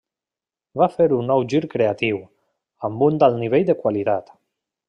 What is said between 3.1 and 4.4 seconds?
un alt nivell de qualitat.